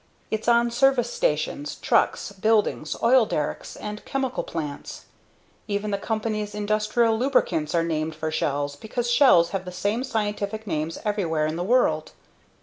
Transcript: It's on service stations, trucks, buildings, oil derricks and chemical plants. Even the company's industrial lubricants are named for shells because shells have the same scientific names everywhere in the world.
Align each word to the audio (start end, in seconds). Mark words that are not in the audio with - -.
It's 0.31 0.47
on 0.47 0.71
service 0.71 1.13
stations, 1.13 1.75
trucks, 1.75 2.31
buildings, 2.31 2.95
oil 3.03 3.27
derricks 3.27 3.75
and 3.75 4.03
chemical 4.03 4.41
plants. 4.41 5.05
Even 5.67 5.91
the 5.91 5.99
company's 5.99 6.55
industrial 6.55 7.15
lubricants 7.19 7.75
are 7.75 7.83
named 7.83 8.15
for 8.15 8.31
shells 8.31 8.75
because 8.75 9.11
shells 9.11 9.51
have 9.51 9.63
the 9.63 9.71
same 9.71 10.03
scientific 10.03 10.65
names 10.65 10.97
everywhere 11.05 11.45
in 11.45 11.55
the 11.55 11.63
world. 11.63 12.13